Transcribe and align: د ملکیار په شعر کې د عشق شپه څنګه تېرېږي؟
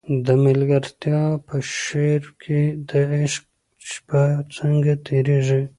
د 0.25 0.27
ملکیار 0.43 1.25
په 1.45 1.55
شعر 1.81 2.23
کې 2.41 2.61
د 2.89 2.91
عشق 3.19 3.45
شپه 3.89 4.23
څنګه 4.55 4.93
تېرېږي؟ 5.05 5.61